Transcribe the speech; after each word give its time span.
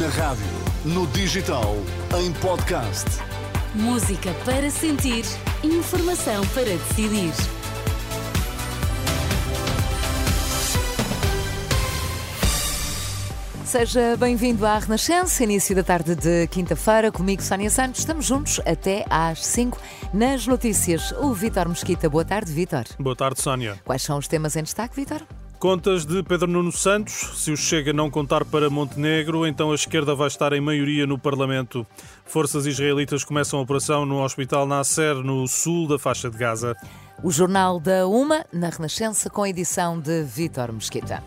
Na 0.00 0.08
rádio, 0.08 0.46
no 0.86 1.06
digital, 1.08 1.74
em 2.18 2.32
podcast. 2.34 3.04
Música 3.74 4.32
para 4.42 4.70
sentir, 4.70 5.22
informação 5.62 6.46
para 6.54 6.64
decidir. 6.64 7.32
Seja 13.66 14.16
bem-vindo 14.16 14.64
à 14.64 14.78
Renascença, 14.78 15.44
início 15.44 15.76
da 15.76 15.82
tarde 15.82 16.14
de 16.14 16.46
quinta-feira, 16.46 17.12
comigo 17.12 17.42
Sónia 17.42 17.68
Santos. 17.68 18.00
Estamos 18.00 18.24
juntos 18.24 18.60
até 18.64 19.04
às 19.10 19.44
5 19.44 19.78
nas 20.14 20.46
notícias. 20.46 21.12
O 21.12 21.34
Vítor 21.34 21.68
Mesquita. 21.68 22.08
Boa 22.08 22.24
tarde, 22.24 22.50
Vítor. 22.50 22.84
Boa 22.98 23.16
tarde, 23.16 23.42
Sónia. 23.42 23.78
Quais 23.84 24.00
são 24.00 24.16
os 24.16 24.26
temas 24.26 24.56
em 24.56 24.62
destaque, 24.62 24.96
Vítor? 24.96 25.20
Contas 25.62 26.04
de 26.04 26.24
Pedro 26.24 26.48
Nuno 26.48 26.72
Santos. 26.72 27.40
Se 27.40 27.52
o 27.52 27.56
Chega 27.56 27.92
não 27.92 28.10
contar 28.10 28.44
para 28.44 28.68
Montenegro, 28.68 29.46
então 29.46 29.70
a 29.70 29.76
esquerda 29.76 30.12
vai 30.12 30.26
estar 30.26 30.52
em 30.52 30.60
maioria 30.60 31.06
no 31.06 31.16
Parlamento. 31.16 31.86
Forças 32.24 32.66
israelitas 32.66 33.22
começam 33.22 33.60
a 33.60 33.62
operação 33.62 34.04
no 34.04 34.24
Hospital 34.24 34.66
Nasser, 34.66 35.14
no 35.14 35.46
sul 35.46 35.86
da 35.86 36.00
faixa 36.00 36.28
de 36.28 36.36
Gaza. 36.36 36.76
O 37.22 37.30
Jornal 37.30 37.78
da 37.78 38.08
Uma, 38.08 38.44
na 38.52 38.70
Renascença, 38.70 39.30
com 39.30 39.46
edição 39.46 40.00
de 40.00 40.24
Vítor 40.24 40.72
Mesquita. 40.72 41.22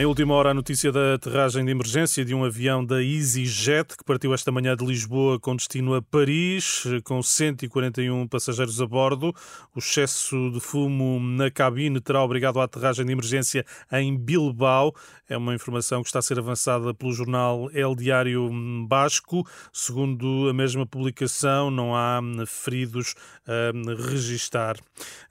Em 0.00 0.06
última 0.06 0.32
hora, 0.32 0.52
a 0.52 0.54
notícia 0.54 0.90
da 0.90 1.12
aterragem 1.12 1.62
de 1.62 1.70
emergência 1.70 2.24
de 2.24 2.34
um 2.34 2.42
avião 2.42 2.82
da 2.82 3.04
EasyJet 3.04 3.98
que 3.98 4.02
partiu 4.02 4.32
esta 4.32 4.50
manhã 4.50 4.74
de 4.74 4.82
Lisboa 4.82 5.38
com 5.38 5.54
destino 5.54 5.94
a 5.94 6.00
Paris, 6.00 6.84
com 7.04 7.22
141 7.22 8.26
passageiros 8.26 8.80
a 8.80 8.86
bordo. 8.86 9.34
O 9.76 9.78
excesso 9.78 10.50
de 10.52 10.58
fumo 10.58 11.20
na 11.20 11.50
cabine 11.50 12.00
terá 12.00 12.24
obrigado 12.24 12.58
à 12.60 12.64
aterragem 12.64 13.04
de 13.04 13.12
emergência 13.12 13.62
em 13.92 14.16
Bilbao. 14.16 14.94
É 15.28 15.36
uma 15.36 15.54
informação 15.54 16.00
que 16.00 16.08
está 16.08 16.20
a 16.20 16.22
ser 16.22 16.38
avançada 16.38 16.94
pelo 16.94 17.12
jornal 17.12 17.70
El 17.74 17.94
Diário 17.94 18.50
Basco. 18.88 19.46
Segundo 19.70 20.48
a 20.48 20.54
mesma 20.54 20.86
publicação, 20.86 21.70
não 21.70 21.94
há 21.94 22.20
feridos 22.46 23.14
a 23.46 23.70
registar. 24.10 24.76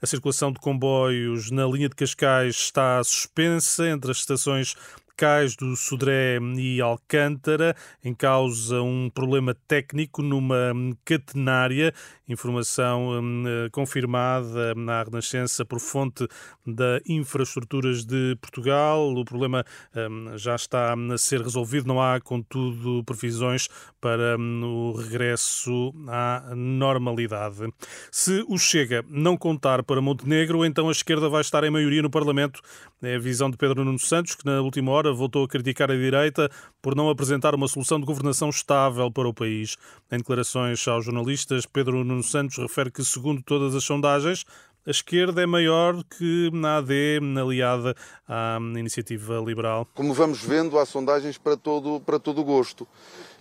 A 0.00 0.06
circulação 0.06 0.52
de 0.52 0.60
comboios 0.60 1.50
na 1.50 1.66
linha 1.66 1.88
de 1.88 1.96
Cascais 1.96 2.54
está 2.54 3.02
suspensa 3.02 3.88
entre 3.88 4.12
as 4.12 4.18
estações 4.18 4.59
questões 4.60 4.76
Cais 5.16 5.56
do 5.56 5.76
Sodré 5.76 6.38
e 6.56 6.80
Alcântara, 6.80 7.76
em 8.02 8.14
causa 8.14 8.80
um 8.82 9.10
problema 9.10 9.54
técnico 9.66 10.22
numa 10.22 10.72
catenária, 11.04 11.92
informação 12.28 13.20
hum, 13.20 13.44
confirmada 13.72 14.74
na 14.74 15.02
Renascença 15.02 15.64
por 15.64 15.80
fonte 15.80 16.26
da 16.66 17.00
Infraestruturas 17.06 18.04
de 18.04 18.36
Portugal. 18.40 19.12
O 19.12 19.24
problema 19.24 19.64
hum, 19.94 20.36
já 20.36 20.54
está 20.54 20.94
a 20.94 21.18
ser 21.18 21.42
resolvido, 21.42 21.86
não 21.86 22.00
há, 22.00 22.20
contudo, 22.20 23.02
previsões 23.04 23.68
para 24.00 24.36
hum, 24.38 24.62
o 24.64 24.92
regresso 24.92 25.92
à 26.08 26.54
normalidade. 26.54 27.72
Se 28.10 28.44
o 28.48 28.58
Chega 28.58 29.04
não 29.08 29.36
contar 29.36 29.82
para 29.82 30.00
Montenegro, 30.00 30.64
então 30.64 30.88
a 30.88 30.92
esquerda 30.92 31.28
vai 31.28 31.40
estar 31.40 31.64
em 31.64 31.70
maioria 31.70 32.02
no 32.02 32.10
Parlamento. 32.10 32.60
É 33.02 33.16
a 33.16 33.18
visão 33.18 33.50
de 33.50 33.56
Pedro 33.56 33.84
Nuno 33.84 33.98
Santos, 33.98 34.34
que 34.34 34.44
na 34.44 34.60
última 34.60 34.90
hora 34.92 35.09
voltou 35.12 35.44
a 35.44 35.48
criticar 35.48 35.90
a 35.90 35.96
direita 35.96 36.50
por 36.80 36.94
não 36.94 37.08
apresentar 37.08 37.54
uma 37.54 37.68
solução 37.68 37.98
de 37.98 38.06
governação 38.06 38.48
estável 38.48 39.10
para 39.10 39.28
o 39.28 39.34
país. 39.34 39.76
Em 40.10 40.18
declarações 40.18 40.86
aos 40.88 41.04
jornalistas, 41.04 41.66
Pedro 41.66 42.04
Nuno 42.04 42.22
Santos 42.22 42.58
refere 42.58 42.90
que, 42.90 43.04
segundo 43.04 43.42
todas 43.42 43.74
as 43.74 43.84
sondagens, 43.84 44.44
a 44.86 44.90
esquerda 44.90 45.42
é 45.42 45.46
maior 45.46 46.02
que 46.04 46.50
na 46.52 46.78
AD, 46.78 47.20
aliada 47.38 47.94
à 48.26 48.58
iniciativa 48.76 49.38
liberal. 49.38 49.86
Como 49.94 50.14
vamos 50.14 50.42
vendo, 50.42 50.78
há 50.78 50.86
sondagens 50.86 51.36
para 51.36 51.56
todo, 51.56 52.00
para 52.00 52.18
todo 52.18 52.42
gosto. 52.42 52.86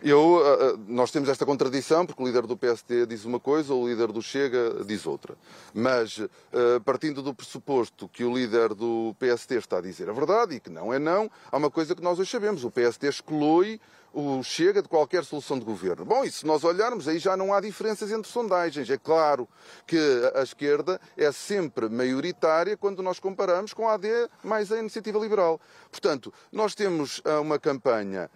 Eu, 0.01 0.41
eh, 0.41 0.57
eh, 0.61 0.75
nós 0.87 1.11
temos 1.11 1.27
esta 1.27 1.45
contradição, 1.45 2.05
porque 2.05 2.23
o 2.23 2.25
líder 2.25 2.47
do 2.47 2.55
PST 2.55 3.05
diz 3.05 3.25
uma 3.25 3.39
coisa, 3.39 3.73
o 3.73 3.87
líder 3.87 4.11
do 4.13 4.21
Chega 4.21 4.83
diz 4.85 5.05
outra. 5.05 5.35
Mas, 5.73 6.19
eh, 6.19 6.79
partindo 6.85 7.21
do 7.21 7.33
pressuposto 7.33 8.07
que 8.07 8.23
o 8.23 8.33
líder 8.33 8.73
do 8.73 9.13
PST 9.19 9.55
está 9.55 9.79
a 9.79 9.81
dizer 9.81 10.09
a 10.09 10.13
verdade 10.13 10.55
e 10.55 10.59
que 10.59 10.69
não 10.69 10.93
é 10.93 10.99
não, 10.99 11.29
há 11.51 11.57
uma 11.57 11.69
coisa 11.69 11.93
que 11.93 12.01
nós 12.01 12.17
hoje 12.17 12.31
sabemos: 12.31 12.63
o 12.63 12.71
PST 12.71 13.07
exclui 13.07 13.79
o 14.13 14.41
Chega 14.43 14.81
de 14.81 14.89
qualquer 14.89 15.23
solução 15.23 15.59
de 15.59 15.65
governo. 15.65 16.05
Bom, 16.05 16.23
e 16.23 16.31
se 16.31 16.45
nós 16.45 16.63
olharmos, 16.63 17.07
aí 17.07 17.19
já 17.19 17.37
não 17.37 17.53
há 17.53 17.61
diferenças 17.61 18.11
entre 18.11 18.29
sondagens. 18.29 18.89
É 18.89 18.97
claro 18.97 19.47
que 19.85 19.97
a 20.33 20.41
esquerda 20.41 20.99
é 21.15 21.31
sempre 21.31 21.89
maioritária 21.89 22.75
quando 22.75 23.03
nós 23.03 23.19
comparamos 23.19 23.73
com 23.73 23.87
a 23.87 23.93
AD 23.93 24.07
mais 24.43 24.71
a 24.71 24.79
iniciativa 24.79 25.19
liberal. 25.19 25.59
Portanto, 25.91 26.33
nós 26.51 26.73
temos 26.75 27.21
uma 27.41 27.59
campanha 27.59 28.29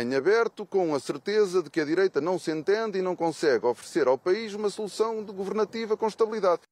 em 0.00 0.14
aberto, 0.14 0.66
com 0.66 0.94
a 0.94 1.00
certeza 1.00 1.62
de 1.62 1.70
que 1.70 1.80
a 1.80 1.84
direita 1.84 2.20
não 2.20 2.38
se 2.38 2.50
entende 2.50 2.98
e 2.98 3.02
não 3.02 3.14
consegue 3.14 3.64
oferecer 3.64 4.08
ao 4.08 4.18
país 4.18 4.54
uma 4.54 4.70
solução 4.70 5.24
governativa 5.24 5.96
com 5.96 6.06
estabilidade. 6.08 6.62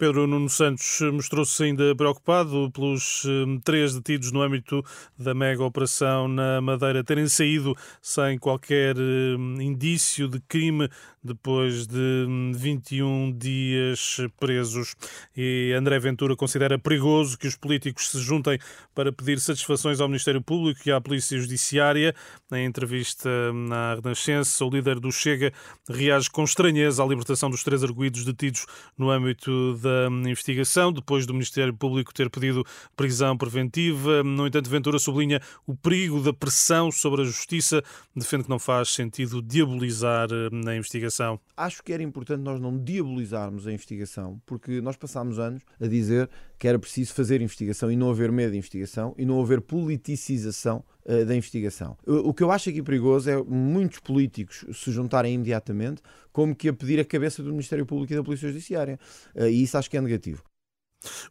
Pedro 0.00 0.26
Nuno 0.26 0.48
Santos 0.48 1.00
mostrou-se 1.12 1.62
ainda 1.62 1.94
preocupado 1.94 2.70
pelos 2.72 3.24
hum, 3.26 3.60
três 3.62 3.94
detidos 3.94 4.32
no 4.32 4.40
âmbito 4.40 4.82
da 5.18 5.34
mega 5.34 5.62
operação 5.62 6.26
na 6.26 6.58
Madeira 6.60 7.04
terem 7.04 7.28
saído 7.28 7.76
sem 8.00 8.38
qualquer 8.38 8.96
hum, 8.96 9.60
indício 9.60 10.26
de 10.26 10.40
crime 10.40 10.88
depois 11.22 11.86
de 11.86 12.26
21 12.54 13.06
hum, 13.06 13.32
dias 13.36 14.16
presos. 14.38 14.96
E 15.36 15.74
André 15.76 15.98
Ventura 15.98 16.34
considera 16.34 16.78
perigoso 16.78 17.36
que 17.36 17.46
os 17.46 17.56
políticos 17.56 18.10
se 18.10 18.20
juntem 18.20 18.58
para 18.94 19.12
pedir 19.12 19.38
satisfações 19.38 20.00
ao 20.00 20.08
Ministério 20.08 20.40
Público 20.40 20.80
e 20.86 20.92
à 20.92 21.00
Polícia 21.00 21.38
Judiciária. 21.38 22.14
Em 22.50 22.64
entrevista 22.64 23.28
na 23.52 23.96
Renascença, 23.96 24.64
o 24.64 24.70
líder 24.70 24.98
do 24.98 25.12
Chega 25.12 25.52
reage 25.88 26.30
com 26.30 26.42
estranheza 26.42 27.02
à 27.02 27.06
libertação 27.06 27.50
dos 27.50 27.62
três 27.62 27.84
arguídos 27.84 28.24
detidos 28.24 28.64
no 28.96 29.10
âmbito 29.10 29.39
da 29.80 30.08
investigação, 30.28 30.92
depois 30.92 31.26
do 31.26 31.32
Ministério 31.32 31.74
Público 31.74 32.12
ter 32.12 32.28
pedido 32.28 32.64
prisão 32.94 33.36
preventiva. 33.36 34.22
No 34.22 34.46
entanto, 34.46 34.68
Ventura 34.68 34.98
sublinha 34.98 35.40
o 35.66 35.74
perigo 35.74 36.20
da 36.20 36.32
pressão 36.32 36.90
sobre 36.92 37.22
a 37.22 37.24
justiça, 37.24 37.82
defende 38.14 38.44
que 38.44 38.50
não 38.50 38.58
faz 38.58 38.90
sentido 38.90 39.40
diabolizar 39.40 40.28
a 40.30 40.76
investigação 40.76 40.90
investigação? 41.00 41.40
Acho 41.56 41.82
que 41.82 41.92
era 41.92 42.02
importante 42.02 42.40
nós 42.40 42.60
não 42.60 42.76
diabolizarmos 42.76 43.66
a 43.66 43.72
investigação, 43.72 44.40
porque 44.44 44.80
nós 44.80 44.96
passámos 44.96 45.38
anos 45.38 45.62
a 45.80 45.86
dizer 45.86 46.28
que 46.58 46.68
era 46.68 46.78
preciso 46.78 47.14
fazer 47.14 47.40
investigação 47.40 47.90
e 47.90 47.96
não 47.96 48.10
haver 48.10 48.30
medo 48.32 48.52
de 48.52 48.58
investigação 48.58 49.14
e 49.16 49.24
não 49.24 49.40
haver 49.40 49.60
politicização 49.60 50.84
uh, 51.10 51.24
da 51.24 51.34
investigação. 51.34 51.96
O, 52.06 52.32
que 52.32 52.42
eu 52.42 52.50
acho 52.50 52.70
aqui 52.70 52.82
perigoso 52.82 53.28
é 53.30 53.42
muitos 53.42 53.98
políticos 53.98 54.64
se 54.72 54.90
juntarem 54.92 55.34
imediatamente 55.34 56.02
como 56.32 56.54
que 56.54 56.68
a 56.68 56.72
pedir 56.72 57.00
a 57.00 57.04
cabeça 57.04 57.42
do 57.42 57.50
Ministério 57.50 57.84
Público 57.84 58.12
e 58.12 58.16
da 58.16 58.22
Polícia 58.22 58.48
Judiciária. 58.48 58.98
Uh, 59.34 59.46
e 59.46 59.62
isso 59.62 59.76
acho 59.76 59.90
que 59.90 59.96
é 59.96 60.00
negativo. 60.00 60.49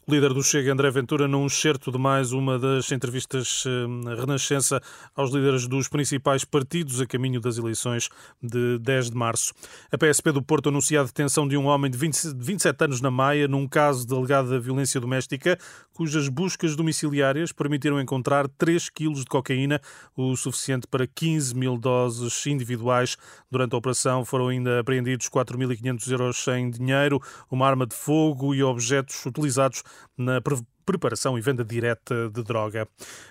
O 0.04 0.12
líder 0.12 0.34
do 0.34 0.42
Chega, 0.42 0.72
André 0.72 0.90
Ventura, 0.90 1.28
num 1.28 1.46
excerto 1.46 1.92
de 1.92 1.98
mais 1.98 2.32
uma 2.32 2.58
das 2.58 2.90
entrevistas 2.90 3.62
eh, 3.64 4.16
Renascença 4.16 4.82
aos 5.14 5.30
líderes 5.30 5.68
dos 5.68 5.86
principais 5.86 6.44
partidos 6.44 7.00
a 7.00 7.06
caminho 7.06 7.40
das 7.40 7.56
eleições 7.56 8.08
de 8.42 8.78
10 8.80 9.10
de 9.10 9.16
março. 9.16 9.54
A 9.92 9.96
PSP 9.96 10.32
do 10.32 10.42
Porto 10.42 10.70
anuncia 10.70 11.00
a 11.00 11.04
detenção 11.04 11.46
de 11.46 11.56
um 11.56 11.66
homem 11.66 11.88
de 11.88 11.96
20, 11.96 12.34
27 12.36 12.84
anos 12.84 13.00
na 13.00 13.12
Maia 13.12 13.46
num 13.46 13.68
caso 13.68 14.04
de 14.04 14.12
alegada 14.12 14.58
violência 14.58 15.00
doméstica, 15.00 15.56
cujas 15.92 16.28
buscas 16.28 16.74
domiciliárias 16.74 17.52
permitiram 17.52 18.00
encontrar 18.00 18.48
3 18.48 18.90
quilos 18.90 19.20
de 19.20 19.26
cocaína, 19.26 19.80
o 20.16 20.34
suficiente 20.34 20.88
para 20.88 21.06
15 21.06 21.54
mil 21.54 21.78
doses 21.78 22.44
individuais. 22.46 23.16
Durante 23.48 23.74
a 23.74 23.78
operação 23.78 24.24
foram 24.24 24.48
ainda 24.48 24.80
apreendidos 24.80 25.28
4.500 25.28 26.10
euros 26.10 26.48
em 26.48 26.68
dinheiro, 26.70 27.22
uma 27.48 27.68
arma 27.68 27.86
de 27.86 27.94
fogo 27.94 28.52
e 28.52 28.62
objetos 28.64 29.24
utilizados 29.26 29.59
usados 29.60 29.82
na 30.16 30.40
preparação 30.84 31.38
e 31.38 31.40
venda 31.40 31.64
direta 31.64 32.30
de 32.30 32.42
droga. 32.42 32.86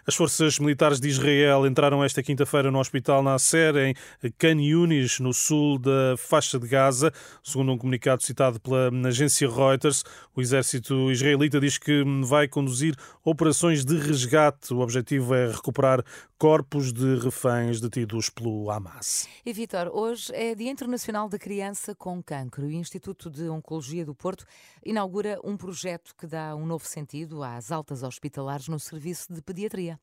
As 0.06 0.16
forças 0.16 0.60
militares 0.60 1.00
de 1.00 1.08
Israel 1.08 1.66
entraram 1.66 2.04
esta 2.04 2.24
quinta-feira 2.24 2.72
no 2.72 2.80
hospital 2.80 3.22
Nasser, 3.24 3.76
em 3.78 3.96
Khan 4.38 4.62
Yunis, 4.62 5.20
no 5.20 5.34
sul 5.34 5.78
da 5.78 6.16
faixa 6.18 6.60
de 6.60 6.68
Gaza. 6.68 7.12
Segundo 7.44 7.72
um 7.72 7.78
comunicado 7.78 8.24
citado 8.24 8.60
pela 8.60 8.90
agência 9.08 9.50
Reuters, 9.50 10.04
o 10.36 10.42
exército 10.42 11.12
israelita 11.12 11.60
diz 11.60 11.78
que 11.78 12.04
vai 12.26 12.48
conduzir 12.48 12.96
operações 13.24 13.84
de 13.84 13.98
resgate. 13.98 14.74
O 14.74 14.80
objetivo 14.80 15.34
é 15.36 15.48
recuperar 15.52 16.04
corpos 16.38 16.94
de 16.94 17.16
reféns 17.16 17.82
detidos 17.82 18.30
pelo 18.30 18.72
Hamas. 18.72 19.28
E 19.46 19.52
Vitor, 19.52 19.90
hoje 19.94 20.32
é 20.34 20.56
Dia 20.56 20.72
Internacional 20.72 21.28
da 21.28 21.38
Criança 21.38 21.94
com 21.94 22.24
Cancro. 22.24 22.66
O 22.66 22.72
Instituto 22.72 23.30
de 23.30 23.50
Oncologia 23.50 24.06
do 24.06 24.16
Porto 24.16 24.46
inaugura 24.86 25.38
um 25.44 25.58
projeto 25.58 26.16
que 26.18 26.26
dá 26.26 26.56
um 26.56 26.66
novo 26.66 26.86
sentido 26.86 27.39
às 27.44 27.72
altas 27.72 28.04
hospitalares 28.04 28.68
no 28.68 28.80
serviço 28.80 29.34
de 29.34 29.42
pediatria. 29.42 30.00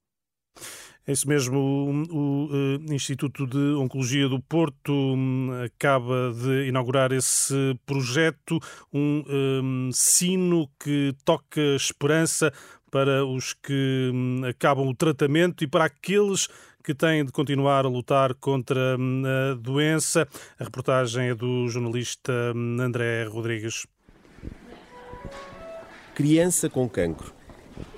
É 1.06 1.12
isso 1.12 1.28
mesmo. 1.28 1.58
O, 1.58 2.48
o, 2.48 2.48
eh, 2.90 2.94
Instituto 2.94 3.46
de 3.46 3.74
Oncologia 3.76 4.28
do 4.28 4.40
Porto 4.40 4.92
um, 4.92 5.50
acaba 5.64 6.32
de 6.32 6.66
inaugurar 6.66 7.12
esse 7.12 7.78
projeto, 7.86 8.58
um, 8.92 9.22
um 9.62 9.90
sino 9.92 10.68
que 10.80 11.14
toca 11.24 11.60
esperança 11.76 12.52
para 12.90 13.24
os 13.24 13.52
que 13.52 14.10
hum, 14.12 14.40
acabam 14.48 14.88
o 14.88 14.94
tratamento 14.94 15.62
e 15.62 15.68
para 15.68 15.84
aqueles 15.84 16.48
que 16.82 16.94
têm 16.94 17.24
de 17.24 17.32
continuar 17.32 17.84
a 17.84 17.88
lutar 17.88 18.34
contra 18.34 18.96
hum, 18.98 19.22
a 19.24 19.54
doença. 19.54 20.26
A 20.58 20.64
reportagem 20.64 21.28
é 21.28 21.34
do 21.34 21.68
jornalista 21.68 22.32
hum, 22.54 22.78
André 22.80 23.24
Rodrigues. 23.24 23.86
Criança 26.16 26.70
com 26.70 26.88
cancro. 26.88 27.34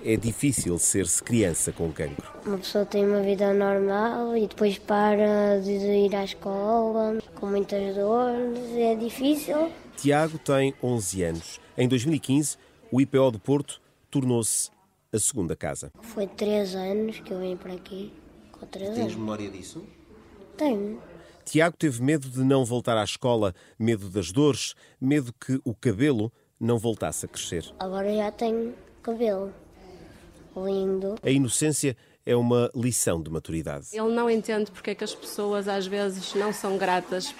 É 0.04 0.16
difícil 0.16 0.76
ser-se 0.76 1.22
criança 1.22 1.70
com 1.70 1.92
cancro. 1.92 2.28
Uma 2.44 2.58
pessoa 2.58 2.84
tem 2.84 3.06
uma 3.06 3.22
vida 3.22 3.54
normal 3.54 4.36
e 4.36 4.48
depois 4.48 4.76
para 4.76 5.60
de 5.60 5.70
ir 5.70 6.16
à 6.16 6.24
escola 6.24 7.18
com 7.36 7.46
muitas 7.46 7.94
dores, 7.94 8.58
é 8.76 8.96
difícil. 8.96 9.70
Tiago 9.96 10.36
tem 10.36 10.74
11 10.82 11.22
anos. 11.22 11.60
Em 11.76 11.86
2015, 11.86 12.56
o 12.90 13.00
IPO 13.00 13.30
do 13.30 13.38
Porto 13.38 13.80
tornou-se 14.10 14.68
a 15.12 15.18
segunda 15.20 15.54
casa. 15.54 15.92
Foi 16.02 16.26
três 16.26 16.74
anos 16.74 17.20
que 17.20 17.32
eu 17.32 17.38
vim 17.38 17.56
para 17.56 17.74
aqui. 17.74 18.12
Com 18.50 18.66
três 18.66 18.90
Tens 18.96 18.98
anos. 18.98 19.14
memória 19.14 19.48
disso? 19.48 19.84
Tenho. 20.56 21.00
Tiago 21.44 21.76
teve 21.76 22.02
medo 22.02 22.28
de 22.28 22.40
não 22.40 22.64
voltar 22.64 22.98
à 22.98 23.04
escola, 23.04 23.54
medo 23.78 24.10
das 24.10 24.32
dores, 24.32 24.74
medo 25.00 25.32
que 25.32 25.60
o 25.64 25.72
cabelo 25.72 26.32
não 26.60 26.78
voltasse 26.78 27.26
a 27.26 27.28
crescer. 27.28 27.64
Agora 27.78 28.14
já 28.14 28.30
tenho 28.30 28.74
cabelo. 29.02 29.52
Lindo. 30.56 31.14
A 31.22 31.30
inocência 31.30 31.96
é 32.26 32.34
uma 32.34 32.70
lição 32.74 33.22
de 33.22 33.30
maturidade. 33.30 33.88
Ele 33.92 34.12
não 34.12 34.28
entende 34.28 34.70
porque 34.70 34.90
é 34.90 34.94
que 34.94 35.04
as 35.04 35.14
pessoas 35.14 35.68
às 35.68 35.86
vezes 35.86 36.34
não 36.34 36.52
são 36.52 36.76
gratas 36.76 37.34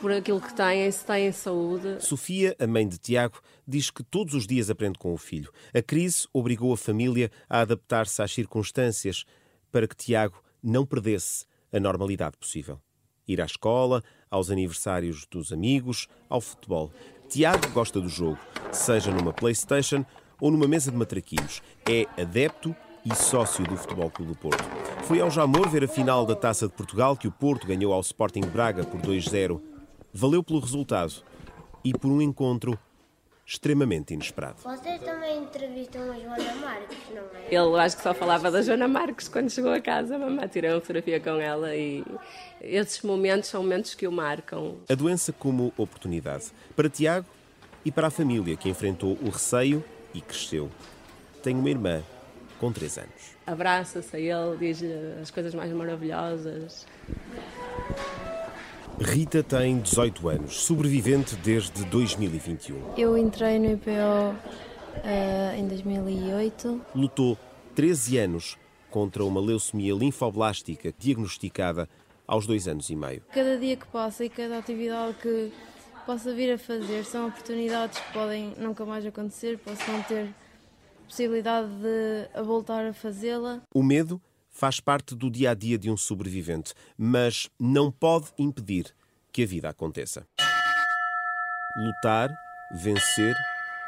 por 0.00 0.12
aquilo 0.12 0.40
que 0.40 0.52
têm, 0.52 0.90
se 0.90 1.04
têm 1.04 1.32
saúde. 1.32 2.04
Sofia, 2.04 2.56
a 2.58 2.66
mãe 2.66 2.86
de 2.86 2.98
Tiago, 2.98 3.40
diz 3.66 3.90
que 3.90 4.02
todos 4.02 4.34
os 4.34 4.46
dias 4.46 4.70
aprende 4.70 4.98
com 4.98 5.12
o 5.12 5.16
filho. 5.16 5.52
A 5.72 5.80
crise 5.80 6.26
obrigou 6.32 6.72
a 6.72 6.76
família 6.76 7.30
a 7.48 7.60
adaptar-se 7.60 8.20
às 8.20 8.32
circunstâncias 8.32 9.24
para 9.70 9.86
que 9.86 9.96
Tiago 9.96 10.42
não 10.62 10.84
perdesse 10.84 11.46
a 11.72 11.78
normalidade 11.78 12.36
possível. 12.36 12.80
Ir 13.26 13.40
à 13.40 13.44
escola, 13.44 14.02
aos 14.30 14.50
aniversários 14.50 15.26
dos 15.26 15.52
amigos, 15.52 16.08
ao 16.28 16.40
futebol. 16.40 16.92
Tiago 17.34 17.68
gosta 17.70 18.00
do 18.00 18.08
jogo, 18.08 18.38
seja 18.70 19.10
numa 19.10 19.32
Playstation 19.32 20.04
ou 20.40 20.52
numa 20.52 20.68
mesa 20.68 20.92
de 20.92 20.96
matraquilhos. 20.96 21.60
É 21.84 22.06
adepto 22.16 22.72
e 23.04 23.12
sócio 23.12 23.66
do 23.66 23.76
Futebol 23.76 24.08
Clube 24.08 24.34
do 24.34 24.38
Porto. 24.38 24.62
Foi 25.02 25.20
ao 25.20 25.28
Jamor 25.28 25.68
ver 25.68 25.82
a 25.82 25.88
final 25.88 26.24
da 26.24 26.36
Taça 26.36 26.68
de 26.68 26.74
Portugal 26.74 27.16
que 27.16 27.26
o 27.26 27.32
Porto 27.32 27.66
ganhou 27.66 27.92
ao 27.92 28.00
Sporting 28.02 28.42
Braga 28.42 28.84
por 28.84 29.00
2-0. 29.00 29.60
Valeu 30.12 30.44
pelo 30.44 30.60
resultado 30.60 31.12
e 31.82 31.92
por 31.92 32.08
um 32.08 32.22
encontro 32.22 32.78
extremamente 33.46 34.14
inesperado. 34.14 34.56
Vocês 34.62 35.02
também 35.02 35.42
entrevistam 35.42 36.02
a 36.10 36.18
Joana 36.18 36.54
Marques, 36.54 36.98
não 37.14 37.22
é? 37.22 37.54
Ele 37.54 37.78
acho 37.80 37.96
que 37.96 38.02
só 38.02 38.14
falava 38.14 38.50
da 38.50 38.62
Joana 38.62 38.88
Marques 38.88 39.28
quando 39.28 39.50
chegou 39.50 39.72
a 39.72 39.80
casa. 39.80 40.16
A 40.16 40.18
mamãe 40.18 40.48
tirou 40.48 40.72
uma 40.72 40.80
fotografia 40.80 41.20
com 41.20 41.36
ela 41.40 41.74
e 41.74 42.04
esses 42.60 43.02
momentos 43.02 43.50
são 43.50 43.62
momentos 43.62 43.94
que 43.94 44.06
o 44.06 44.12
marcam. 44.12 44.76
A 44.88 44.94
doença 44.94 45.32
como 45.32 45.72
oportunidade 45.76 46.46
para 46.74 46.88
Tiago 46.88 47.26
e 47.84 47.92
para 47.92 48.06
a 48.06 48.10
família 48.10 48.56
que 48.56 48.68
enfrentou 48.68 49.18
o 49.20 49.28
receio 49.28 49.84
e 50.14 50.20
cresceu. 50.20 50.70
Tem 51.42 51.54
uma 51.54 51.68
irmã 51.68 52.02
com 52.58 52.72
3 52.72 52.98
anos. 52.98 53.34
Abraça-se 53.46 54.16
a 54.16 54.18
ele, 54.18 54.56
diz-lhe 54.58 55.20
as 55.20 55.30
coisas 55.30 55.54
mais 55.54 55.70
maravilhosas. 55.70 56.86
Rita 59.04 59.42
tem 59.42 59.80
18 59.80 60.28
anos, 60.30 60.62
sobrevivente 60.62 61.36
desde 61.36 61.84
2021. 61.84 62.94
Eu 62.96 63.18
entrei 63.18 63.58
no 63.58 63.72
IPO 63.72 64.34
eh, 65.04 65.56
em 65.58 65.68
2008. 65.68 66.80
Lutou 66.94 67.38
13 67.74 68.16
anos 68.16 68.56
contra 68.90 69.22
uma 69.22 69.42
leucemia 69.42 69.92
linfoblástica 69.92 70.94
diagnosticada 70.98 71.86
aos 72.26 72.46
dois 72.46 72.66
anos 72.66 72.88
e 72.88 72.96
meio. 72.96 73.22
Cada 73.30 73.58
dia 73.58 73.76
que 73.76 73.86
passa 73.88 74.24
e 74.24 74.30
cada 74.30 74.56
atividade 74.56 75.18
que 75.20 75.52
possa 76.06 76.32
vir 76.32 76.54
a 76.54 76.58
fazer 76.58 77.04
são 77.04 77.28
oportunidades 77.28 77.98
que 77.98 78.12
podem 78.14 78.54
nunca 78.56 78.86
mais 78.86 79.04
acontecer, 79.04 79.58
posso 79.58 79.82
não 79.92 80.02
ter 80.04 80.34
possibilidade 81.06 81.68
de 81.68 82.26
a 82.34 82.42
voltar 82.42 82.86
a 82.86 82.94
fazê-la. 82.94 83.60
O 83.74 83.82
medo 83.82 84.18
faz 84.54 84.78
parte 84.78 85.14
do 85.14 85.28
dia 85.28 85.50
a 85.50 85.54
dia 85.54 85.76
de 85.76 85.90
um 85.90 85.96
sobrevivente, 85.96 86.72
mas 86.96 87.50
não 87.58 87.90
pode 87.90 88.28
impedir 88.38 88.94
que 89.32 89.42
a 89.42 89.46
vida 89.46 89.68
aconteça. 89.68 90.26
Lutar, 91.76 92.32
vencer, 92.72 93.34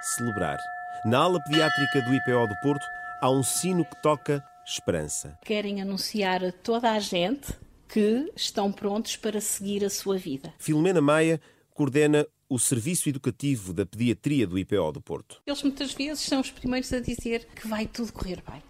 celebrar. 0.02 0.58
Na 1.04 1.20
ala 1.20 1.40
pediátrica 1.44 2.02
do 2.02 2.12
IPO 2.12 2.48
do 2.48 2.60
Porto 2.60 2.84
há 3.22 3.30
um 3.30 3.44
sino 3.44 3.84
que 3.84 4.02
toca 4.02 4.44
esperança. 4.66 5.38
Querem 5.44 5.80
anunciar 5.80 6.44
a 6.44 6.50
toda 6.50 6.90
a 6.90 6.98
gente 6.98 7.52
que 7.88 8.32
estão 8.34 8.72
prontos 8.72 9.16
para 9.16 9.40
seguir 9.40 9.84
a 9.84 9.90
sua 9.90 10.18
vida. 10.18 10.52
Filomena 10.58 11.00
Maia 11.00 11.40
coordena 11.72 12.26
o 12.48 12.58
Serviço 12.58 13.08
Educativo 13.08 13.72
da 13.72 13.86
Pediatria 13.86 14.46
do 14.46 14.58
IPO 14.58 14.92
do 14.92 15.00
Porto. 15.00 15.40
Eles 15.46 15.62
muitas 15.62 15.92
vezes 15.92 16.24
são 16.24 16.40
os 16.40 16.50
primeiros 16.50 16.92
a 16.92 16.98
dizer 16.98 17.46
que 17.54 17.68
vai 17.68 17.86
tudo 17.86 18.12
correr 18.12 18.42
bem. 18.48 18.62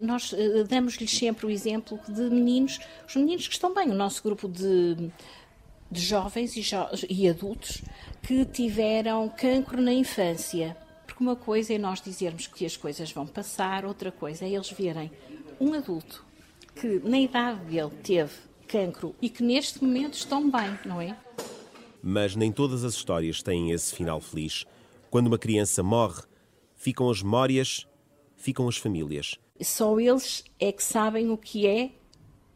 Nós 0.00 0.32
eh, 0.32 0.64
damos-lhes 0.64 1.10
sempre 1.10 1.46
o 1.46 1.50
exemplo 1.50 1.98
de 2.08 2.22
meninos, 2.22 2.78
os 3.06 3.16
meninos 3.16 3.46
que 3.46 3.54
estão 3.54 3.74
bem, 3.74 3.90
o 3.90 3.94
nosso 3.94 4.22
grupo 4.22 4.48
de, 4.48 5.10
de 5.90 6.00
jovens 6.00 6.56
e, 6.56 6.62
jo 6.62 6.76
e 7.08 7.28
adultos 7.28 7.82
que 8.22 8.44
tiveram 8.44 9.28
cancro 9.28 9.80
na 9.80 9.92
infância. 9.92 10.76
Porque 11.06 11.22
uma 11.22 11.36
coisa 11.36 11.74
é 11.74 11.78
nós 11.78 12.00
dizermos 12.00 12.46
que 12.46 12.64
as 12.64 12.76
coisas 12.76 13.12
vão 13.12 13.26
passar, 13.26 13.84
outra 13.84 14.10
coisa 14.10 14.44
é 14.44 14.50
eles 14.50 14.70
verem 14.70 15.10
um 15.60 15.74
adulto 15.74 16.24
que 16.74 17.00
na 17.00 17.18
idade 17.18 17.60
dele 17.64 17.90
teve 18.02 18.32
cancro 18.66 19.14
e 19.20 19.28
que 19.28 19.42
neste 19.42 19.82
momento 19.82 20.14
estão 20.14 20.50
bem, 20.50 20.78
não 20.84 21.00
é? 21.00 21.16
Mas 22.02 22.34
nem 22.34 22.50
todas 22.50 22.84
as 22.84 22.94
histórias 22.94 23.42
têm 23.42 23.72
esse 23.72 23.94
final 23.94 24.20
feliz. 24.20 24.64
Quando 25.10 25.26
uma 25.26 25.38
criança 25.38 25.82
morre, 25.82 26.22
ficam 26.76 27.10
as 27.10 27.22
memórias, 27.22 27.86
ficam 28.40 28.66
as 28.66 28.76
famílias. 28.76 29.38
Só 29.60 30.00
eles 30.00 30.42
é 30.58 30.72
que 30.72 30.82
sabem 30.82 31.30
o 31.30 31.36
que 31.36 31.66
é 31.66 31.90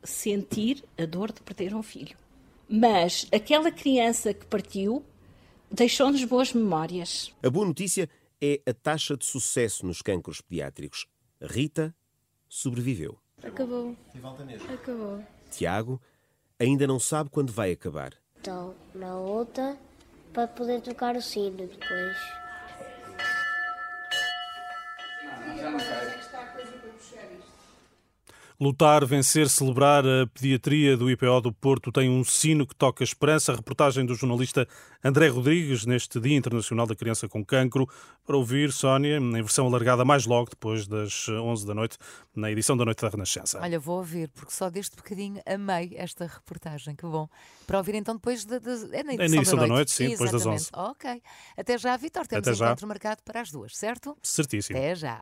sentir 0.02 0.82
a 0.98 1.04
dor 1.04 1.30
de 1.30 1.42
perder 1.42 1.74
um 1.74 1.82
filho. 1.82 2.16
Mas 2.68 3.28
aquela 3.30 3.70
criança 3.70 4.32
que 4.32 4.46
partiu 4.46 5.04
deixou-nos 5.70 6.24
boas 6.24 6.52
memórias. 6.52 7.30
A 7.42 7.50
boa 7.50 7.66
notícia 7.66 8.08
é 8.40 8.60
a 8.66 8.72
taxa 8.72 9.16
de 9.16 9.26
sucesso 9.26 9.86
nos 9.86 10.00
cancros 10.00 10.40
pediátricos. 10.40 11.06
Rita 11.40 11.94
sobreviveu. 12.48 13.18
Acabou. 13.42 13.94
Acabou. 14.72 15.22
Tiago 15.50 16.00
ainda 16.58 16.86
não 16.86 16.98
sabe 16.98 17.28
quando 17.28 17.52
vai 17.52 17.72
acabar. 17.72 18.14
Estou 18.36 18.74
na 18.94 19.18
luta 19.18 19.78
para 20.32 20.48
poder 20.48 20.80
tocar 20.80 21.14
o 21.16 21.22
sino 21.22 21.56
depois. 21.56 22.43
Lutar, 28.60 29.04
vencer, 29.04 29.48
celebrar 29.48 30.06
a 30.06 30.28
pediatria 30.28 30.96
do 30.96 31.10
IPO 31.10 31.40
do 31.40 31.52
Porto 31.52 31.90
tem 31.90 32.08
um 32.08 32.22
sino 32.22 32.64
que 32.64 32.74
toca 32.74 33.02
esperança. 33.02 33.52
A 33.52 33.56
reportagem 33.56 34.06
do 34.06 34.14
jornalista 34.14 34.66
André 35.02 35.26
Rodrigues 35.26 35.84
neste 35.84 36.20
Dia 36.20 36.36
Internacional 36.36 36.86
da 36.86 36.94
Criança 36.94 37.28
com 37.28 37.44
Cancro. 37.44 37.88
Para 38.24 38.36
ouvir, 38.36 38.72
Sónia, 38.72 39.16
em 39.18 39.32
versão 39.32 39.66
alargada 39.66 40.04
mais 40.04 40.24
logo, 40.24 40.50
depois 40.50 40.86
das 40.86 41.28
11 41.28 41.66
da 41.66 41.74
noite, 41.74 41.98
na 42.34 42.48
edição 42.50 42.76
da 42.76 42.84
Noite 42.84 43.02
da 43.02 43.08
Renascença. 43.08 43.58
Olha, 43.60 43.78
vou 43.78 43.98
ouvir, 43.98 44.28
porque 44.28 44.52
só 44.52 44.70
deste 44.70 44.94
bocadinho 44.96 45.42
amei 45.44 45.92
esta 45.96 46.24
reportagem. 46.24 46.94
Que 46.94 47.04
bom. 47.06 47.28
Para 47.66 47.78
ouvir 47.78 47.96
então 47.96 48.14
depois 48.14 48.44
de, 48.44 48.60
de- 48.60 48.94
é 48.96 49.02
na 49.02 49.14
edição, 49.14 49.24
É 49.24 49.28
na 49.28 49.36
edição 49.36 49.56
da 49.56 49.62
da 49.62 49.68
noite, 49.68 49.68
noite, 49.68 49.90
sim, 49.90 50.08
depois 50.10 50.30
das 50.30 50.42
Exatamente. 50.46 50.70
Ok. 50.72 51.22
Até 51.58 51.76
já, 51.76 51.96
Vitor. 51.96 52.26
Temos 52.28 52.46
Até 52.48 52.56
já. 52.56 52.66
encontro 52.66 52.86
marcado 52.86 53.20
para 53.24 53.40
as 53.40 53.50
duas, 53.50 53.76
certo? 53.76 54.16
Certíssimo. 54.22 54.78
Até 54.78 54.94
já. 54.94 55.12